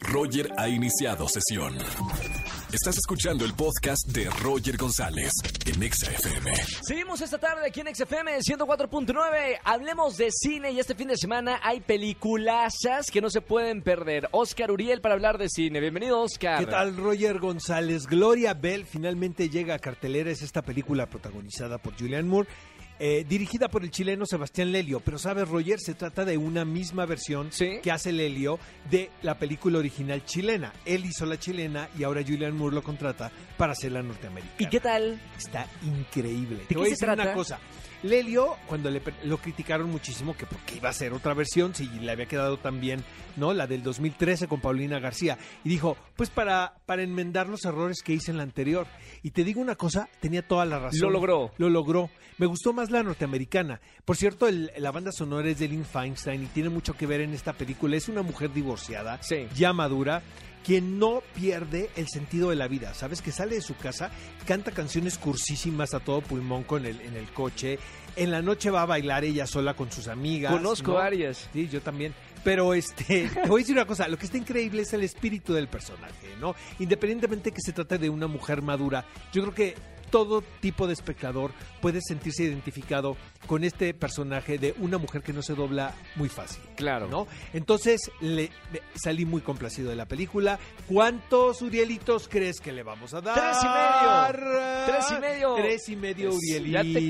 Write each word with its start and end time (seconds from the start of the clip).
Roger 0.00 0.50
ha 0.56 0.68
iniciado 0.68 1.28
sesión. 1.28 1.76
Estás 2.72 2.96
escuchando 2.96 3.44
el 3.44 3.52
podcast 3.52 4.06
de 4.08 4.30
Roger 4.42 4.78
González 4.78 5.30
en 5.66 5.82
Exa 5.82 6.10
FM. 6.10 6.52
Seguimos 6.82 7.20
esta 7.20 7.38
tarde 7.38 7.66
aquí 7.66 7.80
en 7.80 7.94
XFM 7.94 8.38
104.9. 8.38 9.58
Hablemos 9.62 10.16
de 10.16 10.30
cine 10.30 10.72
y 10.72 10.80
este 10.80 10.94
fin 10.94 11.08
de 11.08 11.16
semana 11.16 11.60
hay 11.62 11.80
peliculazas 11.80 13.10
que 13.10 13.20
no 13.20 13.28
se 13.28 13.42
pueden 13.42 13.82
perder. 13.82 14.28
Oscar 14.32 14.70
Uriel 14.70 15.02
para 15.02 15.14
hablar 15.14 15.36
de 15.36 15.48
cine. 15.50 15.80
Bienvenido, 15.80 16.20
Oscar. 16.20 16.60
¿Qué 16.64 16.70
tal, 16.70 16.96
Roger 16.96 17.38
González? 17.40 18.06
Gloria 18.06 18.54
Bell 18.54 18.86
finalmente 18.86 19.50
llega 19.50 19.74
a 19.74 19.78
cartelera. 19.78 20.30
Es 20.30 20.40
esta 20.40 20.62
película 20.62 21.06
protagonizada 21.10 21.76
por 21.78 21.94
Julianne 21.98 22.28
Moore. 22.28 22.48
Eh, 22.98 23.24
dirigida 23.28 23.68
por 23.68 23.82
el 23.82 23.90
chileno 23.90 24.26
Sebastián 24.26 24.70
Lelio, 24.72 25.00
pero 25.00 25.18
sabes, 25.18 25.48
Roger, 25.48 25.78
se 25.80 25.94
trata 25.94 26.24
de 26.24 26.36
una 26.36 26.64
misma 26.64 27.04
versión 27.06 27.50
Sí. 27.50 27.78
que 27.82 27.90
hace 27.90 28.12
Lelio 28.12 28.58
de 28.90 29.10
la 29.22 29.38
película 29.38 29.78
original 29.78 30.24
chilena. 30.24 30.72
Él 30.84 31.04
hizo 31.04 31.26
la 31.26 31.38
chilena 31.38 31.88
y 31.98 32.04
ahora 32.04 32.22
Julianne 32.22 32.56
Moore 32.56 32.76
lo 32.76 32.82
contrata 32.82 33.30
para 33.56 33.72
hacer 33.72 33.92
la 33.92 34.02
norteamericana. 34.02 34.56
¿Y 34.58 34.66
qué 34.66 34.80
tal? 34.80 35.20
Está 35.36 35.66
increíble. 35.82 36.56
¿De 36.58 36.62
Te 36.62 36.68
qué 36.68 36.74
voy 36.76 36.86
a 36.86 36.90
decir 36.90 37.06
trata? 37.06 37.22
una 37.22 37.34
cosa. 37.34 37.58
Lelio, 38.02 38.56
cuando 38.66 38.90
le, 38.90 39.00
lo 39.24 39.38
criticaron 39.38 39.90
muchísimo, 39.90 40.36
que 40.36 40.46
porque 40.46 40.76
iba 40.76 40.88
a 40.88 40.92
ser 40.92 41.12
otra 41.12 41.34
versión, 41.34 41.74
si 41.74 41.86
le 41.88 42.10
había 42.10 42.26
quedado 42.26 42.56
tan 42.58 42.80
bien, 42.80 43.04
¿no? 43.36 43.52
La 43.54 43.66
del 43.66 43.82
2013 43.82 44.48
con 44.48 44.60
Paulina 44.60 44.98
García. 44.98 45.38
Y 45.64 45.68
dijo, 45.68 45.96
pues 46.16 46.28
para, 46.30 46.74
para 46.86 47.02
enmendar 47.02 47.48
los 47.48 47.64
errores 47.64 48.02
que 48.02 48.12
hice 48.12 48.30
en 48.32 48.38
la 48.38 48.42
anterior. 48.42 48.86
Y 49.22 49.30
te 49.30 49.44
digo 49.44 49.60
una 49.60 49.76
cosa, 49.76 50.08
tenía 50.20 50.42
toda 50.46 50.64
la 50.64 50.78
razón. 50.80 51.00
Lo 51.00 51.10
logró. 51.10 51.52
Lo 51.58 51.70
logró. 51.70 52.10
Me 52.38 52.46
gustó 52.46 52.72
más 52.72 52.90
la 52.90 53.02
norteamericana. 53.02 53.80
Por 54.04 54.16
cierto, 54.16 54.48
el- 54.48 54.72
la 54.78 54.90
banda 54.90 55.12
sonora 55.12 55.48
es 55.48 55.58
de 55.60 55.68
Lynn 55.68 55.84
Feinstein 55.84 56.42
y 56.42 56.46
tiene 56.46 56.70
mucho 56.70 56.94
que 56.94 57.06
ver 57.06 57.20
en 57.20 57.32
esta 57.34 57.52
película. 57.52 57.96
Es 57.96 58.08
una 58.08 58.22
mujer 58.22 58.52
divorciada, 58.52 59.22
Sí. 59.22 59.46
ya 59.54 59.72
madura, 59.72 60.22
quien 60.64 60.98
no 60.98 61.22
pierde 61.34 61.90
el 61.96 62.08
sentido 62.08 62.50
de 62.50 62.56
la 62.56 62.68
vida. 62.68 62.94
¿Sabes? 62.94 63.22
Que 63.22 63.32
sale 63.32 63.56
de 63.56 63.60
su 63.60 63.76
casa, 63.76 64.10
canta 64.46 64.70
canciones 64.70 65.18
cursísimas 65.18 65.94
a 65.94 66.00
todo 66.00 66.20
pulmón 66.20 66.64
con 66.64 66.86
el, 66.86 67.00
en 67.00 67.16
el 67.16 67.30
coche. 67.32 67.78
En 68.16 68.30
la 68.30 68.42
noche 68.42 68.70
va 68.70 68.82
a 68.82 68.86
bailar 68.86 69.24
ella 69.24 69.46
sola 69.46 69.74
con 69.74 69.90
sus 69.90 70.08
amigas. 70.08 70.52
Conozco 70.52 70.92
¿no? 70.92 70.98
varias. 70.98 71.48
Sí, 71.52 71.68
yo 71.68 71.80
también. 71.80 72.14
Pero 72.44 72.74
este, 72.74 73.28
te 73.42 73.48
voy 73.48 73.60
a 73.60 73.62
decir 73.62 73.76
una 73.76 73.86
cosa, 73.86 74.08
lo 74.08 74.16
que 74.16 74.26
está 74.26 74.38
increíble 74.38 74.82
es 74.82 74.92
el 74.92 75.02
espíritu 75.02 75.52
del 75.52 75.68
personaje, 75.68 76.34
¿no? 76.40 76.54
Independientemente 76.78 77.52
que 77.52 77.60
se 77.60 77.72
trate 77.72 77.98
de 77.98 78.10
una 78.10 78.26
mujer 78.26 78.62
madura, 78.62 79.04
yo 79.32 79.42
creo 79.42 79.54
que 79.54 79.91
todo 80.12 80.44
tipo 80.60 80.86
de 80.86 80.92
espectador 80.92 81.52
puede 81.80 82.00
sentirse 82.02 82.44
identificado 82.44 83.16
con 83.46 83.64
este 83.64 83.94
personaje 83.94 84.58
de 84.58 84.74
una 84.78 84.98
mujer 84.98 85.22
que 85.22 85.32
no 85.32 85.42
se 85.42 85.54
dobla 85.54 85.94
muy 86.16 86.28
fácil. 86.28 86.62
Claro. 86.76 87.08
¿no? 87.08 87.26
Entonces 87.54 88.12
le, 88.20 88.50
salí 88.94 89.24
muy 89.24 89.40
complacido 89.40 89.88
de 89.88 89.96
la 89.96 90.06
película. 90.06 90.58
¿Cuántos 90.86 91.62
Urielitos 91.62 92.28
crees 92.28 92.60
que 92.60 92.72
le 92.72 92.82
vamos 92.82 93.14
a 93.14 93.22
dar? 93.22 93.34
Tres 93.34 93.56
y 93.62 93.66
medio. 93.66 94.84
Tres 94.86 95.10
y 95.10 95.20
medio. 95.20 95.54
Tres 95.54 95.88
y 95.88 95.96
medio 95.96 96.34
Urielitos. 96.34 96.70
ya 96.70 96.82
te 96.82 97.06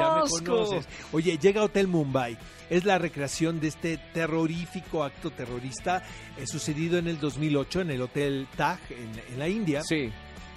Ya 0.00 0.24
me 0.24 0.46
conoces. 0.46 0.88
Oye, 1.12 1.38
llega 1.38 1.62
Hotel 1.62 1.86
Mumbai. 1.86 2.38
Es 2.70 2.84
la 2.84 2.98
recreación 2.98 3.60
de 3.60 3.68
este 3.68 3.98
terrorífico 4.14 5.04
acto 5.04 5.30
terrorista 5.30 6.02
eh, 6.36 6.46
sucedido 6.46 6.98
en 6.98 7.06
el 7.06 7.20
2008 7.20 7.82
en 7.82 7.90
el 7.90 8.02
Hotel 8.02 8.48
Taj 8.56 8.80
en, 8.90 9.32
en 9.32 9.38
la 9.38 9.46
India. 9.46 9.82
Sí. 9.82 10.10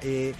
Eh, 0.00 0.32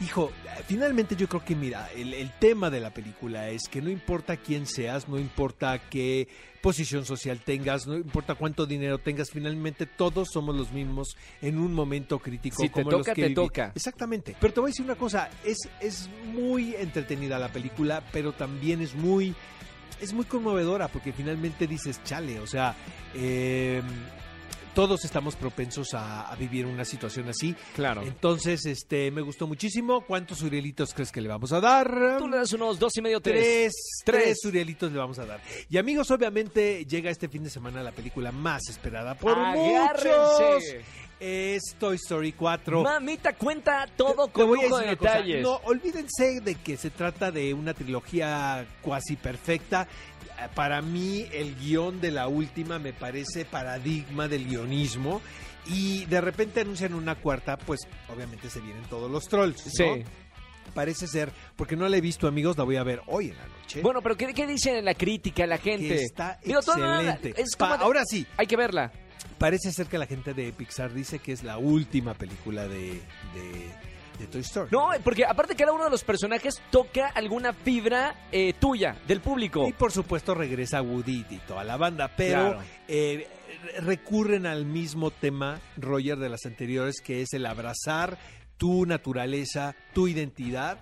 hijo, 0.00 0.32
finalmente 0.66 1.16
yo 1.16 1.28
creo 1.28 1.44
que, 1.44 1.54
mira, 1.54 1.88
el, 1.94 2.14
el 2.14 2.30
tema 2.38 2.70
de 2.70 2.80
la 2.80 2.90
película 2.90 3.48
es 3.48 3.68
que 3.68 3.80
no 3.80 3.90
importa 3.90 4.36
quién 4.36 4.66
seas, 4.66 5.08
no 5.08 5.18
importa 5.18 5.78
qué 5.78 6.28
posición 6.60 7.04
social 7.04 7.40
tengas, 7.44 7.86
no 7.86 7.94
importa 7.94 8.34
cuánto 8.34 8.64
dinero 8.64 8.98
tengas, 8.98 9.30
finalmente 9.30 9.84
todos 9.84 10.28
somos 10.32 10.56
los 10.56 10.72
mismos 10.72 11.16
en 11.42 11.58
un 11.58 11.74
momento 11.74 12.18
crítico. 12.18 12.62
Si 12.62 12.68
te 12.68 12.72
como 12.72 12.90
los 12.90 13.00
toca, 13.00 13.14
que 13.14 13.28
te 13.28 13.34
toca. 13.34 13.72
Exactamente. 13.74 14.34
Pero 14.40 14.54
te 14.54 14.60
voy 14.60 14.68
a 14.68 14.70
decir 14.70 14.84
una 14.84 14.94
cosa, 14.94 15.28
es, 15.44 15.58
es 15.80 16.08
muy 16.32 16.74
entretenida 16.74 17.38
la 17.38 17.52
película, 17.52 18.02
pero 18.12 18.32
también 18.32 18.80
es 18.80 18.94
muy... 18.94 19.34
Es 20.00 20.12
muy 20.12 20.24
conmovedora 20.24 20.88
porque 20.88 21.12
finalmente 21.12 21.66
dices, 21.66 22.02
chale, 22.02 22.40
o 22.40 22.46
sea, 22.46 22.74
eh, 23.14 23.80
todos 24.74 25.04
estamos 25.04 25.36
propensos 25.36 25.94
a, 25.94 26.30
a 26.30 26.36
vivir 26.36 26.66
una 26.66 26.84
situación 26.84 27.28
así. 27.28 27.54
Claro. 27.74 28.02
Entonces, 28.02 28.66
este, 28.66 29.10
me 29.10 29.20
gustó 29.22 29.46
muchísimo. 29.46 30.02
¿Cuántos 30.02 30.42
Urielitos 30.42 30.92
crees 30.92 31.12
que 31.12 31.20
le 31.20 31.28
vamos 31.28 31.52
a 31.52 31.60
dar? 31.60 32.18
Tú 32.18 32.28
le 32.28 32.36
das 32.38 32.52
unos 32.52 32.78
dos 32.78 32.96
y 32.96 33.02
medio, 33.02 33.20
tres. 33.20 33.72
Tres, 34.04 34.24
Tres. 34.24 34.44
Urielitos 34.44 34.92
le 34.92 34.98
vamos 34.98 35.18
a 35.18 35.26
dar. 35.26 35.40
Y 35.70 35.78
amigos, 35.78 36.10
obviamente 36.10 36.84
llega 36.84 37.10
este 37.10 37.28
fin 37.28 37.44
de 37.44 37.50
semana 37.50 37.82
la 37.82 37.92
película 37.92 38.32
más 38.32 38.68
esperada 38.68 39.14
por 39.14 39.36
muchos. 39.38 40.64
Es 41.20 41.76
Toy 41.78 41.96
Story 41.96 42.32
4. 42.32 42.82
Mamita, 42.82 43.34
cuenta 43.34 43.86
todo 43.96 44.28
con 44.28 44.48
lujo 44.48 44.78
de 44.78 44.88
detalles. 44.88 45.42
No, 45.42 45.56
olvídense 45.64 46.40
de 46.40 46.54
que 46.56 46.76
se 46.76 46.90
trata 46.90 47.30
de 47.30 47.54
una 47.54 47.72
trilogía 47.72 48.66
cuasi 48.82 49.16
perfecta. 49.16 49.86
Para 50.54 50.82
mí, 50.82 51.26
el 51.32 51.54
guion 51.56 52.00
de 52.00 52.10
la 52.10 52.26
última 52.28 52.78
me 52.78 52.92
parece 52.92 53.44
paradigma 53.44 54.28
del 54.28 54.46
guionismo. 54.46 55.22
Y 55.66 56.04
de 56.06 56.20
repente 56.20 56.60
anuncian 56.60 56.92
una 56.92 57.14
cuarta, 57.14 57.56
pues 57.56 57.80
obviamente 58.14 58.50
se 58.50 58.60
vienen 58.60 58.82
todos 58.90 59.10
los 59.10 59.26
trolls. 59.28 59.64
¿no? 59.64 59.72
Sí. 59.72 60.04
Parece 60.74 61.06
ser, 61.06 61.30
porque 61.56 61.76
no 61.76 61.88
la 61.88 61.96
he 61.96 62.00
visto, 62.00 62.26
amigos, 62.26 62.58
la 62.58 62.64
voy 62.64 62.76
a 62.76 62.82
ver 62.82 63.00
hoy 63.06 63.28
en 63.30 63.36
la 63.38 63.46
noche. 63.46 63.80
Bueno, 63.80 64.02
pero 64.02 64.16
¿qué, 64.16 64.34
qué 64.34 64.46
dicen 64.46 64.76
en 64.76 64.84
la 64.84 64.94
crítica, 64.94 65.46
la 65.46 65.56
que 65.58 65.70
gente? 65.78 66.02
está 66.02 66.38
Digo, 66.44 66.58
excelente. 66.58 67.32
es 67.40 67.54
como 67.56 67.70
Pa- 67.70 67.78
de- 67.78 67.84
ahora 67.84 68.02
sí, 68.04 68.26
Hay 68.36 68.46
que 68.46 68.56
verla. 68.56 68.90
Parece 69.44 69.72
ser 69.72 69.88
que 69.88 69.98
la 69.98 70.06
gente 70.06 70.32
de 70.32 70.50
Pixar 70.54 70.94
dice 70.94 71.18
que 71.18 71.30
es 71.32 71.42
la 71.44 71.58
última 71.58 72.14
película 72.14 72.66
de, 72.66 72.92
de, 73.34 73.68
de 74.18 74.26
Toy 74.26 74.40
Story. 74.40 74.70
No, 74.72 74.88
porque 75.04 75.26
aparte 75.26 75.54
cada 75.54 75.70
uno 75.72 75.84
de 75.84 75.90
los 75.90 76.02
personajes 76.02 76.62
toca 76.70 77.08
alguna 77.08 77.52
fibra 77.52 78.14
eh, 78.32 78.54
tuya, 78.58 78.96
del 79.06 79.20
público. 79.20 79.68
Y 79.68 79.74
por 79.74 79.92
supuesto 79.92 80.34
regresa 80.34 80.80
Woody 80.80 81.26
y 81.28 81.36
toda 81.46 81.62
la 81.62 81.76
banda, 81.76 82.10
pero 82.16 82.52
Claro. 82.52 82.62
eh, 82.88 83.28
recurren 83.80 84.46
al 84.46 84.64
mismo 84.64 85.10
tema, 85.10 85.60
Roger, 85.76 86.16
de 86.16 86.30
las 86.30 86.46
anteriores, 86.46 87.02
que 87.04 87.20
es 87.20 87.34
el 87.34 87.44
abrazar 87.44 88.16
tu 88.56 88.86
naturaleza, 88.86 89.76
tu 89.92 90.08
identidad 90.08 90.78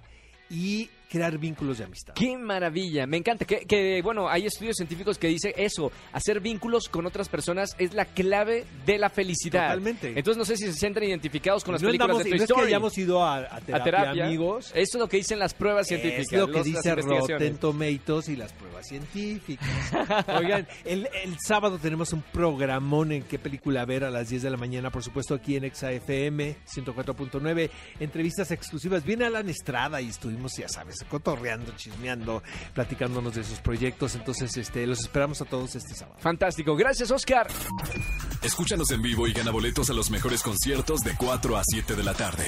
y 0.48 0.88
crear 1.12 1.36
vínculos 1.36 1.76
de 1.78 1.84
amistad. 1.84 2.14
Qué 2.14 2.38
maravilla, 2.38 3.06
me 3.06 3.18
encanta. 3.18 3.44
Que, 3.44 3.66
que, 3.66 4.00
bueno, 4.02 4.30
hay 4.30 4.46
estudios 4.46 4.76
científicos 4.76 5.18
que 5.18 5.28
dicen 5.28 5.52
eso, 5.56 5.92
hacer 6.12 6.40
vínculos 6.40 6.88
con 6.88 7.04
otras 7.04 7.28
personas 7.28 7.76
es 7.78 7.92
la 7.92 8.06
clave 8.06 8.64
de 8.86 8.96
la 8.96 9.10
felicidad. 9.10 9.64
Totalmente. 9.66 10.08
Entonces 10.16 10.38
no 10.38 10.44
sé 10.46 10.56
si 10.56 10.64
se 10.66 10.72
sienten 10.72 11.04
identificados 11.04 11.64
con 11.64 11.72
las 11.74 11.82
no 11.82 11.88
películas 11.88 12.16
andamos- 12.16 12.24
de 12.24 12.30
Toy 12.30 12.38
no 12.38 12.44
es 12.44 12.48
que 12.48 12.52
Story. 12.54 12.66
hayamos 12.68 12.98
ido 12.98 13.22
a, 13.22 13.36
a 13.36 13.60
terapia, 13.60 13.76
a 13.76 13.84
terapia, 13.84 14.24
amigos. 14.26 14.70
Eso 14.74 14.96
es 14.96 15.00
lo 15.00 15.08
que 15.08 15.18
dicen 15.18 15.38
las 15.38 15.52
pruebas 15.52 15.86
científicas. 15.86 16.26
Es 16.26 16.32
lo 16.32 16.46
que 16.46 16.52
los- 16.58 16.64
dice. 16.64 16.94
Rotten 16.94 17.58
Tomatoes 17.58 18.28
y 18.30 18.36
las 18.36 18.52
pruebas 18.54 18.86
científicas. 18.86 19.68
Oigan, 20.38 20.66
el, 20.84 21.08
el 21.24 21.36
sábado 21.46 21.78
tenemos 21.78 22.12
un 22.12 22.22
programón 22.22 23.12
en 23.12 23.22
qué 23.24 23.38
película 23.38 23.84
ver 23.84 24.04
a 24.04 24.10
las 24.10 24.28
10 24.30 24.42
de 24.42 24.50
la 24.50 24.56
mañana, 24.56 24.90
por 24.90 25.02
supuesto 25.02 25.34
aquí 25.34 25.56
en 25.56 25.64
Exa 25.64 25.92
FM 25.92 26.56
104.9. 26.66 27.70
Entrevistas 28.00 28.50
exclusivas. 28.50 29.04
Viene 29.04 29.24
Alan 29.26 29.48
Estrada 29.48 30.00
y 30.00 30.08
estuvimos, 30.08 30.52
ya 30.56 30.68
sabes, 30.68 31.01
cotorreando, 31.04 31.72
chismeando, 31.76 32.42
platicándonos 32.74 33.34
de 33.34 33.44
sus 33.44 33.58
proyectos. 33.58 34.14
Entonces, 34.14 34.56
este, 34.56 34.86
los 34.86 35.00
esperamos 35.00 35.40
a 35.40 35.44
todos 35.44 35.74
este 35.74 35.94
sábado. 35.94 36.16
Fantástico. 36.20 36.76
Gracias, 36.76 37.10
Oscar. 37.10 37.48
Escúchanos 38.42 38.90
en 38.90 39.02
vivo 39.02 39.26
y 39.26 39.32
gana 39.32 39.50
boletos 39.50 39.90
a 39.90 39.92
los 39.92 40.10
mejores 40.10 40.42
conciertos 40.42 41.02
de 41.02 41.14
4 41.16 41.56
a 41.56 41.62
7 41.64 41.94
de 41.94 42.02
la 42.02 42.14
tarde 42.14 42.44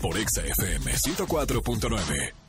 por 0.00 0.18
Exa 0.18 0.44
FM 0.44 0.92
104.9. 0.92 2.45